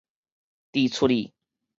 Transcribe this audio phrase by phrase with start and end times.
[0.71, 1.31] 佇厝裡